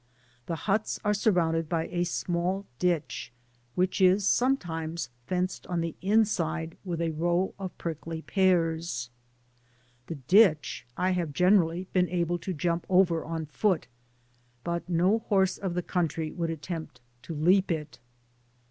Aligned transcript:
The 0.47 0.55
huts 0.65 0.99
are• 1.05 1.11
surrounded 1.15 1.69
by 1.69 1.85
a 1.89 2.05
small 2.05 2.65
ditch, 2.79 3.31
which 3.75 4.01
is 4.01 4.25
sometimes 4.25 5.09
fenced 5.27 5.67
on 5.67 5.81
the 5.81 5.95
inside 6.01 6.75
with 6.83 7.01
a 7.01 7.11
row 7.11 7.53
of 7.59 7.77
prickly 7.77 8.23
pears. 8.23 9.11
The 10.07 10.15
ditch 10.15 10.87
I 10.97 11.11
have 11.11 11.33
generally 11.33 11.87
been 11.93 12.09
able 12.09 12.39
to 12.39 12.51
jump 12.51 12.87
over 12.89 13.23
on 13.23 13.45
foot, 13.45 13.85
but 14.63 14.89
no 14.89 15.19
horse 15.19 15.59
of 15.59 15.75
the 15.75 15.83
country 15.83 16.31
would 16.31 16.49
attempt 16.49 16.99
to 17.21 17.35
leap 17.35 17.69
it. 17.71 17.99